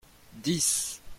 [0.43, 1.01] dix.